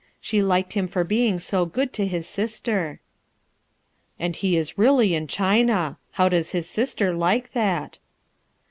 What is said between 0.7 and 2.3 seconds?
him for being so good to his